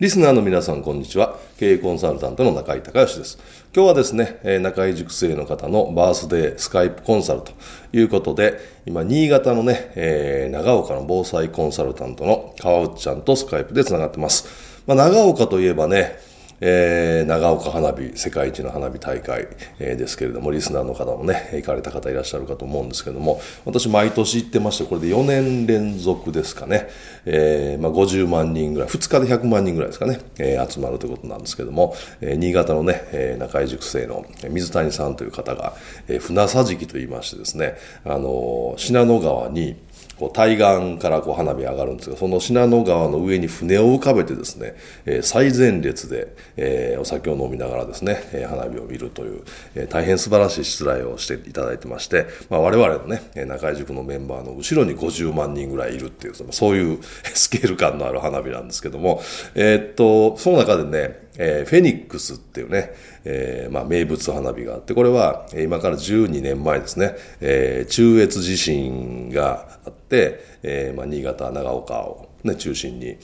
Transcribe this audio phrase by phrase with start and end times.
[0.00, 1.38] リスナーの皆さん、こんにちは。
[1.56, 3.38] 経営コンサルタントの中井隆義です。
[3.72, 7.52] 今日はですね、中井塾生の方のバースデースカイプコンサルと
[7.92, 14.82] いうことで、今、新潟のね、えー、長岡の防災コンサルタントの川内ちゃんとスカイプで繋がってます。
[14.88, 16.18] まあ、長岡といえばね、
[16.66, 26.88] えー、長岡花火、世界一の花火大会、えー、ですけれども、リスナーの方もね、行かれた方いらっしゃるかと思うんですけども、私毎年行ってまして、これで4年連続ですかね、
[27.26, 35.74] えー、まあ、50万人ぐらい、2日で100万人ぐらいですかね、え、集まるということなんですけども、え、新潟のね、え、中井塾生の水谷さんという方が、
[36.08, 39.76] えー、船桟敷と言いましてですね、あの、信濃川に、
[40.18, 44.76] こう対岸からこう花火上がるんですが、その信濃川の上に船を浮かべてですね、
[45.06, 49.42] えー、最前列で、えー、お酒を飲みながらですね、えー、花火を見るという、
[49.74, 56.98] えー、大変素晴らしい出題をしていただいてまして、まあ、我々のね、中井塾のメンバーの後ろに50万人ぐらいいるっていう、そういう
[57.34, 59.22] スケール感のある花火なんですけども、
[59.54, 62.92] えー、っと、その中でね、えー、フェニックスっていうね、
[63.24, 73.16] えー、まあ、名物花火があって、これは今から12年前ですね、えー、中越地震があって、えー、まあ、新潟、長岡を、ね、中心に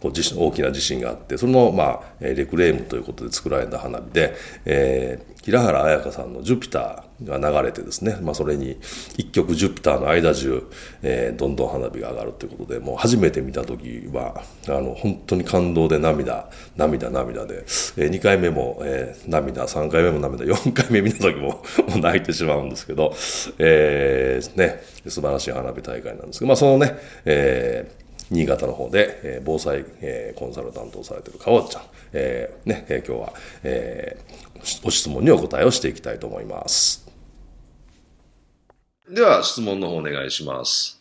[0.00, 8.78] こう地震大きな地震があってその、まあ、レクレームということで作られた花火で、えー、平原綾香さんの「ジュピター」が流れてですね、まあ、それに
[9.16, 10.62] 一曲「ジュピター」の間中、
[11.02, 17.64] えー、どんどん花火が上がるということでもう初めて見た時はあの本当に感動で涙涙涙で、
[17.96, 21.46] えー、2回目も、えー、涙3回目も涙4回目見た時も
[21.88, 23.14] もう泣いてしまうんですけど、
[23.58, 37.05] えーね、素晴らしい花火大会なんですけど、まあ、そのね、えー新潟の方で、えー、防災、えー、コンサルタントをされている川内ちゃん、えーねえー、今日は、えー、ご質問にお答えをしていきたいと思います。
[39.08, 41.00] では、質問の方お願いします。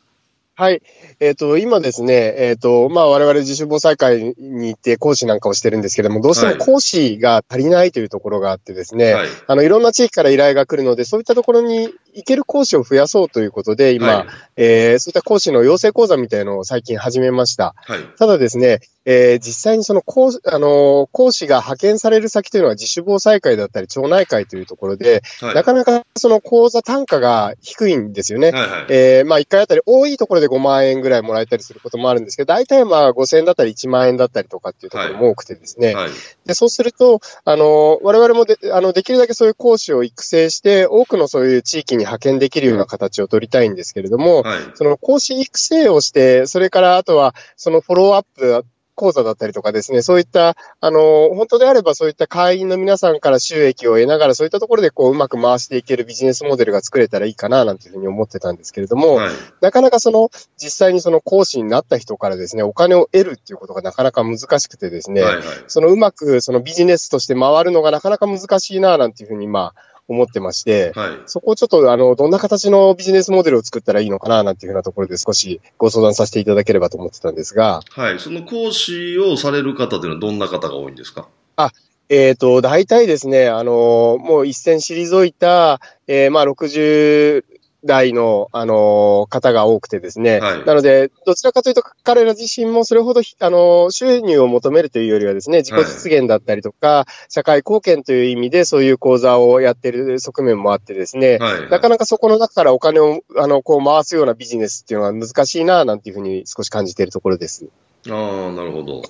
[0.58, 0.82] はい。
[1.20, 17.76] えっ、ー、と、今ですね、えっ、ー、と、まあ、我々自主防災会に行って講師なんかをしてるんですけども、どうしても講師が足りないというところがあってですね、はい、あの、いろんな地域から依頼が来るので、そういったところに行ける講師を増やそうということで、今、はい、えー、そういった講師の養成講座みたいなのを最近始めました。
[17.76, 28.52] はい、ただですね、えー、実際にその講、あの講師が派遣される先というのは自主防災会だったり町内会というところで、はい、なかなかその講座単価が低いんですよね。
[28.52, 35.94] はいはい、えー、まあ1回あたり多いところで5万円ぐらいもらえたりすることもあるんですけど、大体まあ5000円だったり1万円だったりとかっていうところも多くてですね。
[35.94, 36.10] はい、
[36.46, 59.30] でそうすると、あの、我々もであのできるだけそういう講師を育成して、多くのそういう地域に派遣できるような形を取りたいんですけれども、はい、その講師育成をして、それからあとはそのフォローアップ講座だったりとかですね、そういった、あの、本当であればそういった会員の皆さんから収益を得ながら、そういったところでこう、うまく回していけるビジネスモデルが作れたらいいかな、なんていうふうに思ってたんですけれども、はい、
[59.62, 77.82] なかなかその、実際にその講師になった人からですね、お金を得るっていうことがなかなか難しくてですね、はいはい、そのうまくそのビジネスとして回るのがなかなか難しいな、なんていうふうに、まあ、思ってまして、はい、そこをちょっと、あの、どんな形のビジネスモデルを作ったらいいのかな、なんていうふうなところで少しご相談させていただければと思ってたんですが。
[77.90, 78.20] はい。
[78.20, 81.28] その講師をされる方というのはどんな方が多いんですか？
[81.56, 81.72] あ、
[82.10, 87.44] えっ、ー、と、大体ですね、あの、もう一線退いた、えー、まあ、60
[87.86, 90.40] 代の、あの、方が多くてですね。
[90.40, 107.66] はい、なので、どちらかというと、彼ら自身もそれほど、あの、収入を求めるというよりはですね、自己実現だったりとか、はい、社会貢献という意味で、そういう講座をやってる側面もあってですね、はい、なかなかそこの中からお金を、あの、こう回すようなビジネスっていうのは難しいな、なんていうふうに少し感じているところです。
[108.10, 109.04] ああ、なるほど。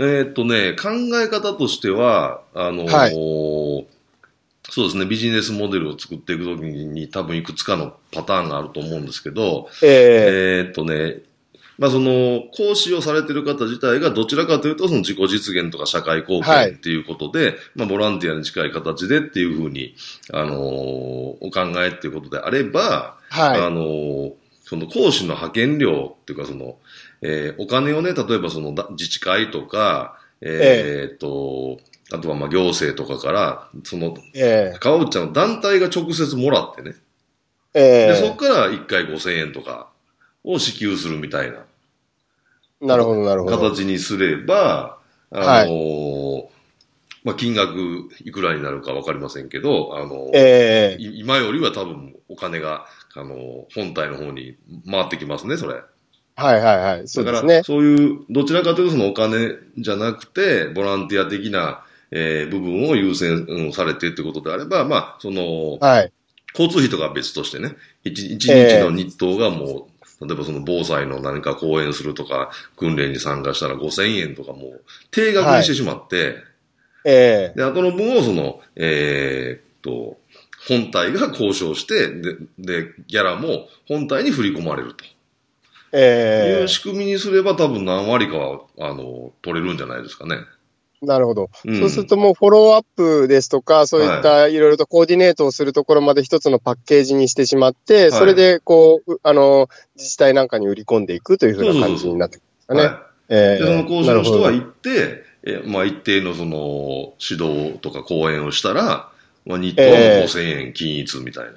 [0.00, 0.90] えー、っとね、考
[1.20, 3.97] え方としては、あのーはい
[4.70, 11.22] そうですね、ビジネスモデルを作っていくときに多分いくつかのパターンがあると思うんですけど、えー、えー、っとね、
[11.78, 19.94] まあその、講師をされてる方自体がどちらかというとその自己実現とか社会貢献っていうことで、はい、まあボランティアに近い形でっていうふうに、
[20.32, 24.32] あのー、お考えっていうことであれば、はい、あのー、
[24.64, 26.76] その講師の派遣料っていうか、その、
[27.22, 31.78] えー、お金をね、例えばその自治会とか、えー、っと、
[32.12, 36.94] あとはまあ行政とかから、その、えー、川内ちゃんの団体が直接もらってね。
[37.74, 39.88] えー、で、そこから1回5000円とか
[40.42, 41.64] を支給するみたいな。
[42.80, 43.58] なるほど、なるほど。
[43.58, 44.98] 形にすれば、
[45.30, 46.48] あのーはい、
[47.24, 54.56] まあ、金額いくらになるかわかりませんけど、あのー、えー、今よりは多分お金が、あのー、本体の方に
[54.90, 55.82] 回ってきますね、それ。
[56.36, 57.08] はいはいはい。
[57.08, 57.42] そうですね。
[57.42, 66.12] だから、そういう、どちらかというとそのお金じゃなくて、ボランティア的な、えー、部分を優先されてってことであれば、まあ、その、はい。
[66.54, 69.88] 交通費とかは別としてね、一一日の日当がも
[70.20, 76.34] う、例えばその防災の何か講演するとか、訓練に参加したら5000円とかもう、定額にしてしまって、はい、
[77.04, 80.18] ええー、で、後の分をその、えー、っと、
[80.66, 85.04] 本体が交渉して、で、で、ギャラも本体に振り込まれると。
[85.92, 90.38] ええー、いう仕組みにすれば多分何割かは、あの、取れるんじゃないですかね。
[91.02, 103.08] なるほど、うん、そうするともうフォローアップですとか、そういったいろいろとコーディネートをするところまで一つのパッケージにしてしまって、はい、それでこう、あの、自治体なんかに売り込んでいくというふうな感じになってくるんですかね。
[103.30, 109.10] えー、その講師の人が行って、えまあ一定のその指導とか講演をしたら、
[109.46, 111.52] まあ日当は5000円均一みたいな。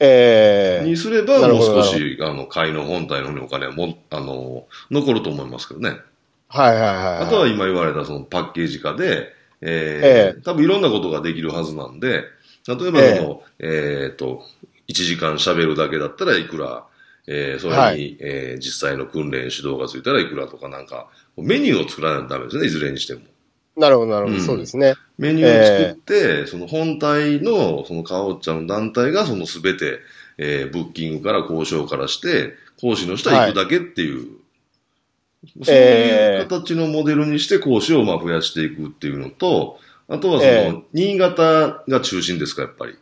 [0.00, 5.96] ええー、にすれば、もう少し、あの、会の本体の方にお金はも、あの、残ると思いますけどね。
[6.48, 6.94] はいはいはい。
[7.24, 12.24] あとは今言われたそのパッケージ化で、えー、えー、多分いろんなことができるはずなんで、
[12.66, 14.42] 例えばその、えー、えー、と、
[14.88, 16.84] 1時間喋るだけだったらいくら、
[17.26, 23.20] えー、それに、はい、えー、実際の訓練指導がついたらいくらとかなんか、メニューを作らないとダメですね、いずれにしても。
[23.76, 24.94] なるほど、なるほど、うん、そうですね。
[25.18, 29.98] メニューを作って、えー、その本体の、その川尾ちゃんの団体がそのすべて、
[30.38, 34.37] えー、ブッキングから交渉からして、講師の人は行くだけっていう、はい
[35.62, 42.96] そういう形のモデルにして講師をまあ増やしていくっていうのと、あとはその、新潟が中心ですか、やっぱり。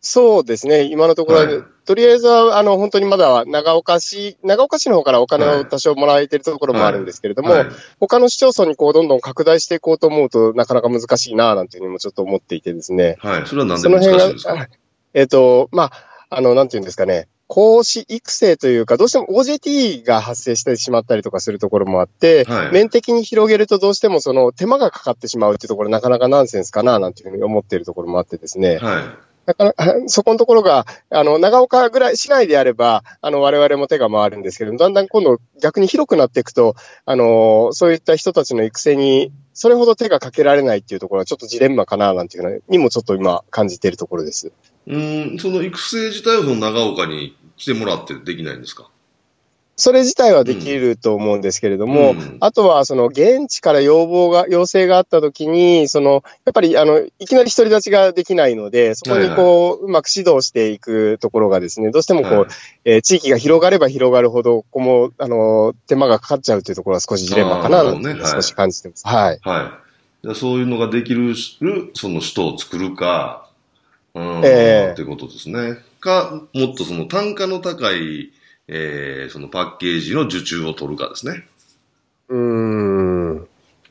[0.00, 7.58] そうですね、今のところは、はい、とりあえずは、あの、本当にまだ長岡市、長岡市の方からお金を多少もらえてるところもあるんですけれども、はい。
[7.66, 7.68] はい、
[7.98, 13.16] 他の市町村にこう、どんどん拡大していこうと思うとなかなか難しいな、なんていうふうにもちょっと思っていてですね。
[13.18, 14.68] はい、それはなんで難しいんですか？
[15.12, 15.92] えっ、ー、と、まあ、
[16.30, 28.78] あの、なんていうんですかね、講師育成というか、どうしても OJT が発生してしまったりとかするところもあって、はい、面的に広げるとどうしてもその手間がかかってしまうっていうところなかなかナンセンスかななんていうふうに思っているところもあってですね。
[28.78, 29.26] はい。
[29.46, 29.74] だから、
[30.08, 44.52] そこのところが、あの、長岡ぐらい、市内であれば、あの、我々も手が回るんですけど、だんだん今度逆に広くなっていくと、あの、そういった人たちの育成に、それほど手がかけられないっていうところはちょっとジレンマかな、なんていうのにもちょっと今感じているところです。
[44.86, 48.88] うん、その育成自体をその長岡に来てもらってできないんですか？
[49.78, 62.46] それ自体はできると思うんですけれども、うん、あとはその現地から要望が、要請があったときに、その、やっぱりあの、いきなり独り立ちができないので、そこにこう、はいはい、うまく指導していくところがですね、どうしてもこう、はい、
[62.86, 69.06] えー、地域が広がれば広がるほど、ここも、あの、手間がかかっちゃうというところは少しジレンマかな、と、ね、少し感じてます。
[69.06, 69.40] はい。
[69.42, 69.78] は
[70.24, 70.34] い。
[70.34, 71.34] そういうのができる、
[71.92, 73.45] その人を作るか、うん、
[74.44, 75.78] ええー、ってことですね。
[76.00, 78.32] か、もっとその単価の高い、
[78.68, 81.46] えー、そのパッケージの受注を取るかですね。
[82.28, 83.36] うん。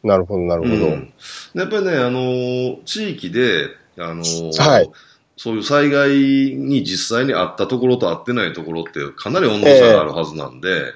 [0.04, 1.14] なるほど、なるほど、うん。
[1.54, 4.92] やっぱりね、あの、地域で、あの、はい。
[5.38, 10.94] そういう災害に実際にあったところとあってないところってかなり温度差があるはずなんで、えー、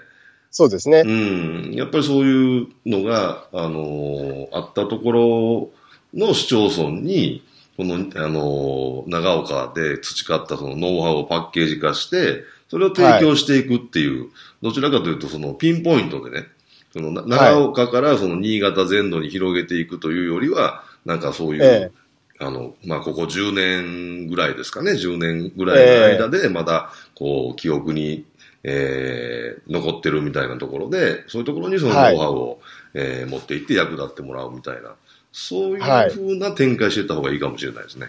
[0.49, 1.03] そうですね。
[1.05, 1.73] うん。
[1.73, 5.69] やっぱりそういうのが、あの、あったところ
[6.13, 7.43] の市町村に、
[7.79, 14.29] この、あの、長岡で培ったそのノウハウをパッケージ化して、それを提供していくっていう、はい、
[14.63, 16.47] どちらかというとそのピンポイントでね、
[16.91, 21.91] その長岡からその新潟全土に広げていくというよりは、なんかそういう、ええ、
[22.39, 28.25] あの、まあ、ここ10年ぐらいですかね、10年ぐらいの間で、まだ、こう、記憶に、
[28.65, 32.57] えー、残ってるみたいなところで、そういうところにそのノウハウを、はい、
[32.95, 34.95] えー、持っていって役立ってもらうみたいな。
[35.31, 38.07] そういうふうな展開していった方がいいかもしれないですね。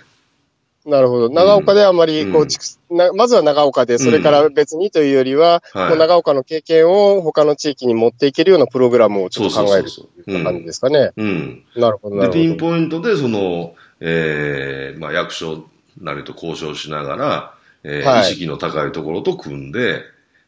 [0.87, 1.29] なるほど。
[1.29, 11.11] 長岡であまり、こう、うん、まずは長岡で、それから別にというよりは、うんはい、長岡の経験を他の地域に持っていけるようなプログラムをちょっと考えるという感じですかね。
[11.17, 11.65] うん。
[11.77, 12.43] なるほど、なるほど。
[12.43, 15.65] ピンポイントで、その、ええー、まあ、役所
[16.01, 20.03] なりと交渉しながら、えー、はい、意識の高いところと組んで、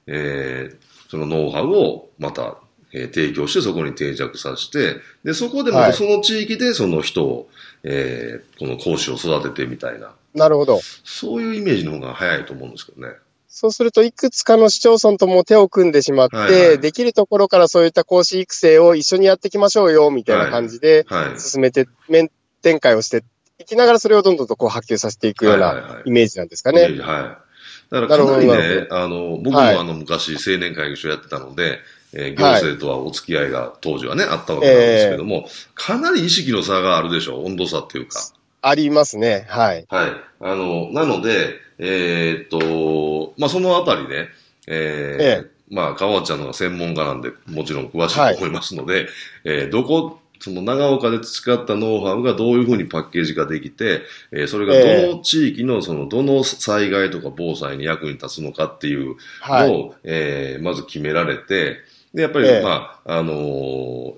[0.07, 2.57] ええー、そのノウハウをまた
[2.93, 7.47] えー、提供してそこに定着させて、で、そこでまたその地域でその人を、はい、
[7.85, 10.13] えー、この講師を育ててみたいな。
[10.35, 10.81] なるほど。
[11.05, 13.15] そういうイメージの方が早いと思うんですけどね。
[13.49, 21.05] そうすると、いくつかの市町村とも手を組んでしまって、はいはい、できるところからそういった講師育成を一緒にやっていきましょうよ、みたいな感じで、
[21.37, 22.31] 進めて、面
[22.63, 23.25] 展開をして
[23.63, 26.83] いきながらそれをどんどんとこう波及させていくようなイメージなんですかね。
[26.83, 31.79] はい、はいはい、だからかなりね、あの、僕もあの昔青年会議所やってたので、
[32.15, 38.21] えー、行政とはお付き合いが当時はね、あったわけなんですけども、えー、かなり意識の差があるでしょ、温度差っていうか。
[38.63, 39.87] ありますね、はい。
[39.89, 40.11] はい。
[40.41, 44.29] あの、なので、えー、っと、まあ、そのあたりね、
[44.69, 49.07] えー、ええ、まあ、川ちゃんのが専門家なんで、もちろん詳しいと思いますので、はい、
[49.45, 54.03] えー、どこ、その長岡で培ったノウハウがどういうふうにパッケージ化できて、
[54.33, 54.75] えー、それが
[55.09, 61.77] どの地域のそのどの災害とか防災に役に立つのかっていうのを、はい、えー、まず決められて、
[62.15, 64.15] で、やっぱり、まあ、あのー、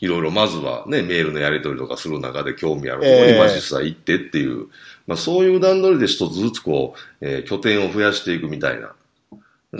[0.00, 4.66] いろいろまずはね、メールのやり取りとかする中で興味あるところに、まあ実際行ってっていう、
[5.06, 8.92] まあそういう段取りで一つずつこう、えー、拠点を増やしていくみたいな。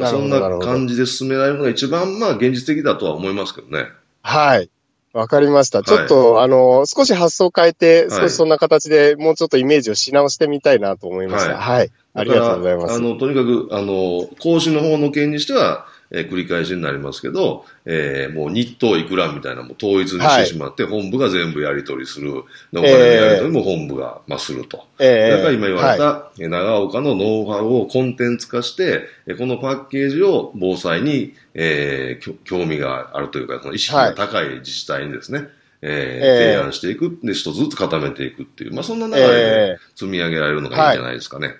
[0.08, 3.86] そんな感じで進められるのが一番まあ現実的だとは思いますけどね。
[4.22, 4.70] はい。
[5.12, 5.82] わかりました。
[5.82, 11.56] ちょっと、はい、あの、少し発想変えて、少しそんな形でもうちょっとイメージをし直してみたいなと思いました。
[11.56, 11.78] はい。
[11.78, 12.94] はい、ありがとうございます。
[12.94, 24.86] あの、とにかく、あの、講師の方の件にしては、えー、繰り返しになりますけど、えー、もう日当いくらみたいなも統一にしてしまって、はい、本部が全部やり取りする、お金のやり取りも本部が、まあ、すると。
[24.98, 29.08] えー、だから今言われた、はい、長岡のノウハウをコンテンツ化して、
[29.38, 35.48] このパッケージを防災に、えー、興味があるというか、その意識が高い自治体にですね、はい、
[35.82, 41.56] えー、提案していく、で、一つずつ固めていくっていう、まあ、そんな流れで積み上げられるのがいいんじゃないですかね。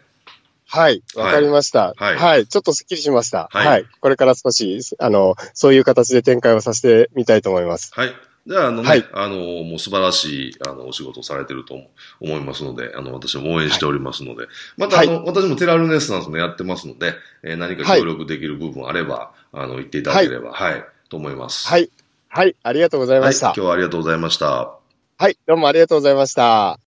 [0.69, 2.17] はい、わかりました、はい。
[2.17, 2.47] はい。
[2.47, 3.49] ちょっとスッキリしました。
[3.53, 3.67] はい。
[3.67, 7.93] はい、これから少し、あの、そういう形で展開をさせてみたいと思います。
[7.95, 8.15] はい。
[8.47, 11.75] じゃあ、あのね、はい、あの、もう素晴らしい、あの、お仕事をされてると
[12.21, 21.67] 思いますので、あの、私も応援しておりますので、はい、また、あの、私もテラルネッサンスもやってますので、えー、何か協力できる部分あれば、あの、言っていただければ、はい、と思います。
[21.67, 21.91] はい。
[22.29, 23.47] はい、ありがとうございました。
[23.47, 24.77] 今日はありがとうございました。
[25.19, 26.86] はい、どうもありがとうございました。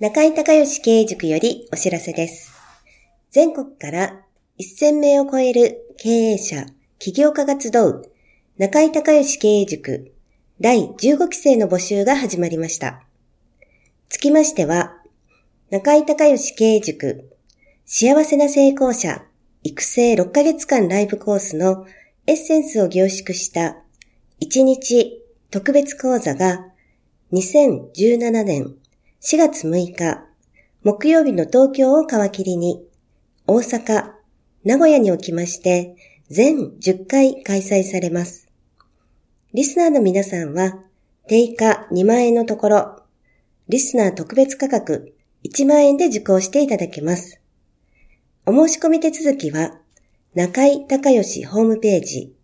[0.00, 2.52] 中井隆義経営塾よりお知らせです。
[3.32, 4.20] 全国から
[4.60, 6.66] 1000名を超える経営者、
[7.00, 8.04] 起業家が集う
[8.58, 10.12] 中井隆義経営塾
[10.60, 13.02] 第15期生の募集が始まりました。
[14.08, 15.02] つきましては、
[15.70, 17.36] 中井隆義経営塾
[17.84, 19.24] 幸せな成功者
[19.64, 21.88] 育成6ヶ月間ライブコースの
[22.28, 23.78] エッセンスを凝縮した
[24.42, 26.66] 1日特別講座が
[27.32, 28.77] 2017年
[29.20, 30.24] 4月6日、
[30.84, 32.86] 木曜日の東京を皮切りに、
[33.48, 34.12] 大阪、
[34.62, 35.96] 名古屋におきまして、
[36.30, 38.46] 全10回開催されます。
[39.52, 40.84] リスナーの皆さんは、
[41.26, 43.02] 定価2万円のところ、
[43.68, 47.40] リスナー特別価格1万円で受講していただけます。
[48.46, 49.80] お申し込み手続きは、
[50.36, 52.36] 中井隆義ホームページ、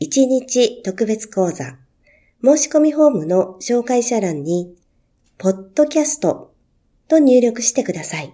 [0.00, 1.78] 1日特別講座、
[2.44, 4.76] 申し込みフォームの紹介者欄に、
[5.42, 6.54] ポッドキャスト
[7.08, 8.32] と入力してください。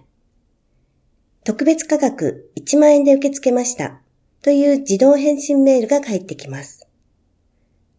[1.43, 3.99] 特別価格1万円で受け付けました
[4.43, 6.87] という自動返信メールが返ってきます。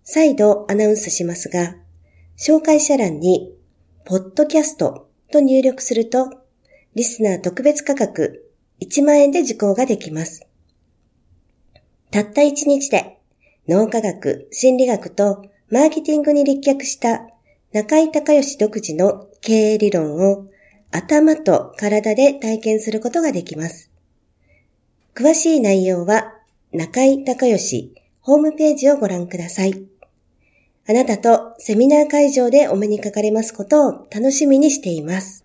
[0.05, 1.75] 再度アナウンスしますが、
[2.39, 3.53] 紹介者欄に、
[4.05, 6.31] ポッドキャストと入力すると、
[6.95, 10.47] リスナー特別価格1万円で受講ができます。
[12.13, 13.19] たった1日で
[13.67, 17.27] 脳科学、心理学とマーケティングに立脚した
[17.73, 20.47] 中井隆義独自の経営理論を
[20.91, 23.93] 頭と体で体験することができます。
[25.15, 26.35] 詳しい内容は
[26.73, 29.87] 中井隆義ホームページをご覧ください。
[30.89, 35.45] あなたとセミナー会場でお目にかかれますことを楽しみにしています。